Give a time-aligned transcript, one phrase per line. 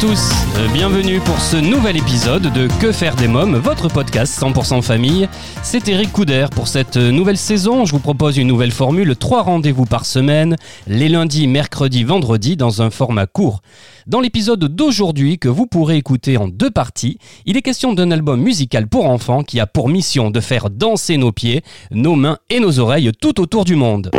[0.00, 4.82] tous, euh, bienvenue pour ce nouvel épisode de Que faire des mômes, votre podcast 100%
[4.82, 5.26] famille.
[5.62, 6.46] C'est Eric Couder.
[6.54, 11.08] Pour cette nouvelle saison, je vous propose une nouvelle formule, trois rendez-vous par semaine, les
[11.08, 13.62] lundis, mercredis, vendredis, dans un format court.
[14.06, 18.42] Dans l'épisode d'aujourd'hui, que vous pourrez écouter en deux parties, il est question d'un album
[18.42, 22.60] musical pour enfants qui a pour mission de faire danser nos pieds, nos mains et
[22.60, 24.10] nos oreilles tout autour du monde.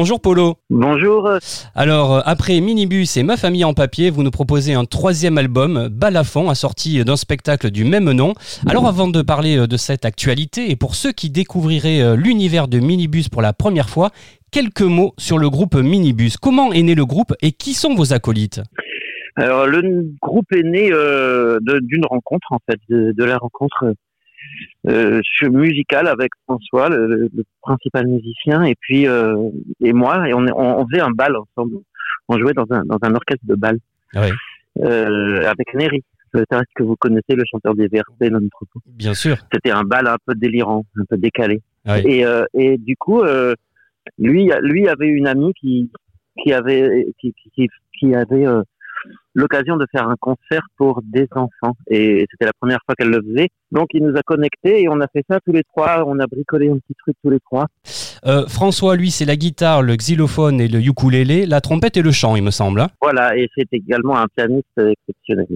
[0.00, 0.54] Bonjour Polo.
[0.70, 1.28] Bonjour.
[1.74, 5.88] Alors, euh, après Minibus et Ma famille en papier, vous nous proposez un troisième album,
[5.88, 8.32] Balafon, assorti d'un spectacle du même nom.
[8.66, 12.66] Alors, avant de parler euh, de cette actualité, et pour ceux qui découvriraient euh, l'univers
[12.66, 14.08] de Minibus pour la première fois,
[14.50, 16.38] quelques mots sur le groupe Minibus.
[16.38, 18.62] Comment est né le groupe et qui sont vos acolytes?
[19.36, 19.82] Alors le
[20.22, 23.92] groupe est né euh, d'une rencontre en fait, de, de la rencontre
[24.88, 29.36] euh, musicale avec François, le, le principal musicien, et puis euh,
[29.80, 31.76] et moi, et on, faisait un bal ensemble.
[32.28, 33.78] On jouait dans un dans un orchestre de bal
[34.14, 34.28] Oui,
[34.82, 36.02] euh, avec Néry.
[36.32, 38.82] Peut-être que vous connaissez le chanteur des VRP, notre groupe.
[38.86, 39.36] bien sûr.
[39.52, 41.60] C'était un bal un peu délirant, un peu décalé.
[41.86, 41.98] Oui.
[42.04, 43.24] Et, euh, et du coup,
[44.16, 45.90] lui, lui avait une amie qui,
[46.40, 48.46] qui avait, qui, qui, qui- avait
[49.34, 51.74] l'occasion de faire un concert pour des enfants.
[51.88, 53.48] Et c'était la première fois qu'elle le faisait.
[53.72, 56.04] Donc, il nous a connectés et on a fait ça tous les trois.
[56.06, 57.66] On a bricolé un petit truc tous les trois.
[58.26, 62.10] Euh, François, lui, c'est la guitare, le xylophone et le ukulélé, la trompette et le
[62.10, 62.80] chant, il me semble.
[62.80, 62.88] hein.
[63.00, 63.36] Voilà.
[63.36, 65.46] Et c'est également un pianiste exceptionnel.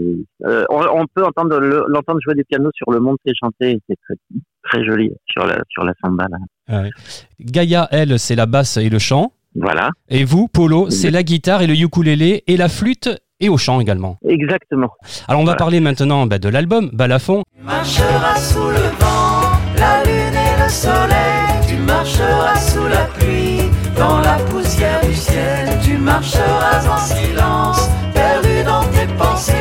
[0.47, 3.73] Euh, on, on peut entendre le- l'entendre jouer du piano sur le monde fait chanter.
[3.73, 4.15] et C'est très,
[4.63, 6.39] très joli sur la, sur la samba, là.
[6.69, 6.91] Ah oui.
[7.41, 9.33] Gaïa, elle, c'est la basse et le chant.
[9.57, 9.91] Voilà.
[10.09, 13.09] Et vous, Polo, c'est la guitare et le ukulélé et la flûte
[13.45, 14.17] et au chant également.
[14.27, 14.91] Exactement.
[15.29, 15.57] Alors on va Voilà.
[15.59, 17.43] parler maintenant bah, de l'album Balafon.
[17.63, 23.61] marcheras sous le vent, la lune et le soleil, tu marcheras sous la pluie,
[23.97, 29.53] dans la poussière du ciel, tu marcheras en silence, perdu dans tes pensées,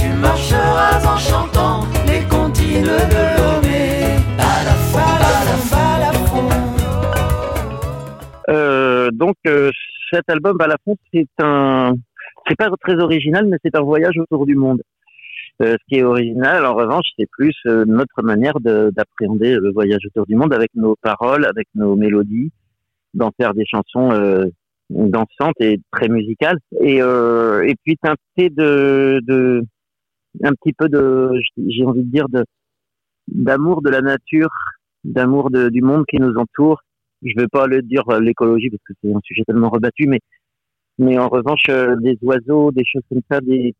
[0.00, 4.16] tu marcheras en chantant les comptines de Lomé.
[4.36, 6.48] Balafon, balafon, balafon.
[8.50, 9.70] Euh, donc euh,
[10.12, 11.92] cet album à la fond c'est un
[12.48, 14.82] c'est pas très original mais c'est un voyage autour du monde.
[15.62, 19.70] Euh, ce qui est original en revanche c'est plus euh, notre manière de- d'appréhender le
[19.72, 22.50] voyage autour du monde avec nos paroles avec nos mélodies
[23.14, 24.46] d'en faire des chansons euh,
[24.90, 26.58] dansantes et très musicales.
[26.80, 29.62] Et euh, et puis teinté de, de
[30.42, 31.30] un petit peu de
[31.68, 32.44] j'ai envie de dire de
[33.28, 34.50] d'amour de la nature
[35.04, 36.80] d'amour du monde qui nous entoure.
[37.22, 40.20] Je vais pas le dire l'écologie parce que c'est un sujet tellement rebattu, mais
[40.98, 43.74] mais en revanche euh, des oiseaux, des choses comme ça, des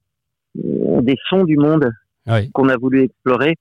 [0.55, 1.91] des sons du monde
[2.27, 2.51] Oui.
[2.53, 3.55] qu'on a voulu explorer.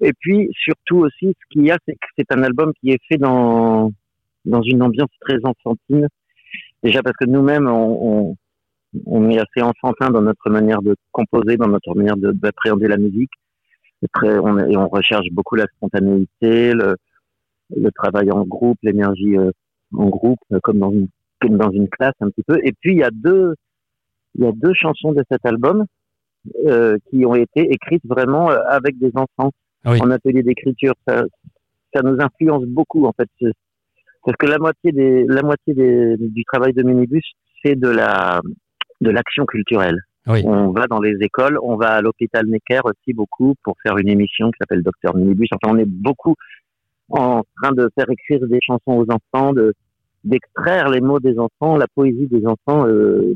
[0.00, 3.00] Et puis surtout aussi, ce qu'il y a, c'est que c'est un album qui est
[3.08, 3.92] fait dans
[4.44, 6.06] dans une ambiance très enfantine.
[6.82, 8.36] Déjà parce que nous-mêmes, on, on
[9.06, 12.98] on est assez enfantin dans notre manière de composer, dans notre manière de- d'appréhender la
[12.98, 13.30] musique.
[14.02, 16.96] Et, très, on, est- et on recherche beaucoup la spontanéité, le,
[17.74, 19.50] le travail en groupe, l'énergie euh,
[19.94, 21.08] en groupe, euh, comme dans une
[21.48, 22.58] dans une classe un petit peu.
[22.64, 23.54] Et puis il y a deux
[24.34, 25.84] il y a deux chansons de cet album
[26.66, 29.52] euh, qui ont été écrites vraiment euh, avec des enfants
[29.84, 30.00] Ah oui.
[30.00, 30.94] en atelier d'écriture.
[31.06, 31.24] Ça,
[31.94, 33.28] ça nous influence beaucoup en fait,
[34.24, 37.24] parce que la moitié des la moitié des, du travail de Minibus
[37.62, 38.40] c'est de la
[39.00, 40.00] de l'action culturelle.
[40.26, 40.42] Oui.
[40.44, 44.08] On va dans les écoles, on va à l'hôpital Necker aussi beaucoup pour faire une
[44.08, 45.48] émission qui s'appelle Docteur Minibus.
[45.52, 46.36] Enfin, on est beaucoup
[47.08, 49.74] en train de faire écrire des chansons aux enfants, de
[50.24, 53.34] d'extraire les mots des enfants, la poésie des enfants, euh,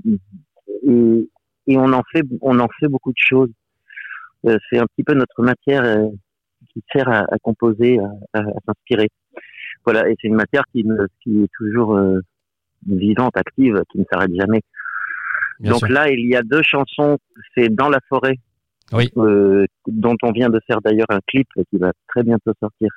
[0.87, 1.29] et,
[1.67, 3.51] et on en fait on en fait beaucoup de choses.
[4.47, 6.09] Euh, c'est un petit peu notre matière euh,
[6.73, 9.09] qui sert à, à composer, à, à- à s'inspirer.
[9.85, 12.21] Voilà, et c'est une matière qui, ne- qui est toujours euh,
[12.87, 14.61] vivante, active, qui ne s'arrête jamais.
[15.61, 15.89] Bien Donc sûr.
[15.89, 17.19] là, il y a deux chansons.
[17.57, 18.37] C'est Dans la forêt,
[18.93, 19.11] Oui.
[19.17, 22.89] euh, dont on vient de faire d'ailleurs un clip qui va très bientôt sortir.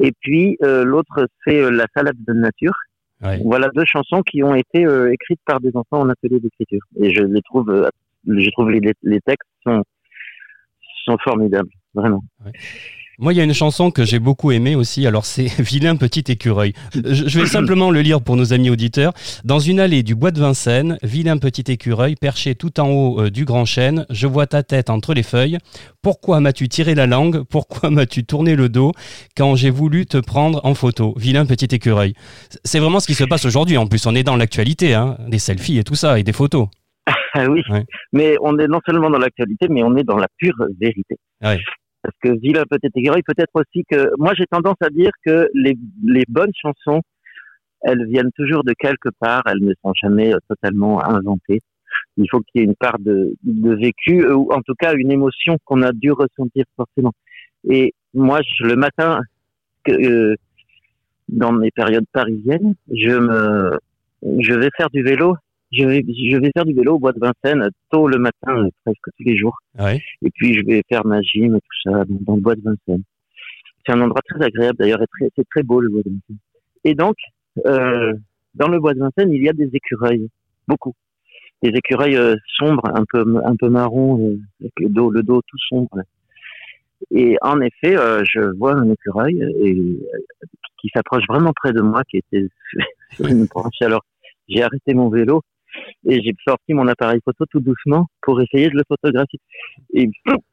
[0.00, 2.74] Et puis euh, l'autre, c'est euh, La salade de nature.
[3.22, 3.40] Ouais.
[3.44, 6.82] Voilà deux chansons qui ont été euh, écrites par des enfants en atelier d'écriture.
[7.00, 7.88] Et je les trouve,
[8.26, 9.82] je trouve les, les textes sont
[11.04, 12.24] sont formidables, vraiment.
[13.18, 15.06] Moi, il y a une chanson que j'ai beaucoup aimée aussi.
[15.06, 16.72] Alors, c'est Vilain petit écureuil.
[16.94, 19.12] Je vais simplement le lire pour nos amis auditeurs.
[19.44, 23.30] Dans une allée du bois de Vincennes, vilain petit écureuil, perché tout en haut euh,
[23.30, 25.58] du grand chêne, je vois ta tête entre les feuilles.
[26.02, 27.42] Pourquoi m'as-tu tiré la langue?
[27.44, 28.92] Pourquoi m'as-tu tourné le dos?
[29.36, 32.14] Quand j'ai voulu te prendre en photo Vilain petit écureuil.
[32.64, 33.76] C'est vraiment ce qui se passe aujourd'hui.
[33.76, 35.16] En plus, on est dans l'actualité, hein.
[35.28, 36.68] des selfies et tout ça, et des photos.
[37.36, 37.84] Ah oui, Ouais.
[38.12, 41.16] mais on est non seulement dans l'actualité, mais on est dans la pure vérité.
[41.42, 41.58] Ouais.
[42.04, 45.74] Parce que Vilain petit écureuil, peut-être aussi que moi j'ai tendance à dire que les,
[46.04, 47.00] les bonnes chansons,
[47.80, 51.60] elles viennent toujours de quelque part, elles ne sont jamais euh, totalement inventées.
[52.18, 54.92] Il faut qu'il y ait une part de, de vécu, euh, ou en tout cas
[54.94, 57.12] une émotion qu'on a dû ressentir forcément.
[57.70, 59.20] Et moi, je- le matin,
[59.88, 60.36] euh,
[61.28, 63.78] dans mes périodes parisiennes, je me,
[64.40, 65.36] je vais faire du vélo.
[65.76, 68.68] Je vais, je vais faire du vélo au bois de Vincennes tôt le matin, euh,
[68.84, 69.58] presque tous les jours.
[69.78, 70.00] Ouais.
[70.22, 73.02] Et puis je vais faire ma gym et tout ça dans, le bois de Vincennes.
[73.84, 76.38] C'est un endroit très agréable d'ailleurs, et très- c'est très beau le bois de Vincennes.
[76.84, 77.16] Et donc,
[77.66, 78.12] euh,
[78.54, 80.28] dans le bois de Vincennes, il y a des écureuils,
[80.68, 80.94] beaucoup.
[81.62, 85.40] Des écureuils euh, sombres, un peu un peu marron, euh, avec le dos le dos
[85.46, 85.98] tout sombre.
[87.10, 89.76] Et en effet, je vois un écureuil et
[90.80, 92.46] qui s'approche vraiment près de moi, qui était
[93.12, 93.82] sur une branche.
[93.82, 94.02] Alors
[94.48, 95.42] j'ai arrêté mon vélo
[96.06, 99.40] et j'ai sorti mon appareil photo tout doucement pour essayer de le photographier.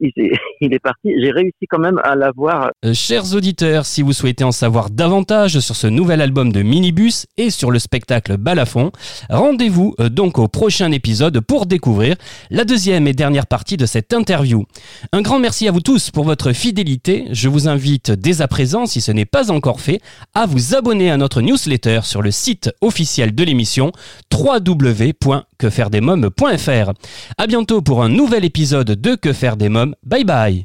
[0.60, 1.10] Il est, parti.
[1.20, 2.70] J'ai réussi quand même à l'avoir.
[2.84, 7.26] Euh, chers auditeurs, si vous souhaitez en savoir davantage sur ce nouvel album de Minibus
[7.36, 8.92] et sur le spectacle Balafon,
[9.30, 12.16] rendez-vous euh, donc au prochain épisode pour découvrir
[12.50, 14.64] la deuxième et dernière partie de cette interview.
[15.12, 17.26] Un grand merci à vous tous pour votre fidélité.
[17.30, 20.00] Je vous invite dès à présent, si ce n'est pas encore fait,
[20.34, 23.92] à vous abonner à notre newsletter sur le site officiel de l'émission
[25.62, 26.92] www.quefairedesmoms.fr.
[27.38, 29.94] À bientôt pour un nouvel épisode de Que faire des mômes.
[30.04, 30.64] Bye bye.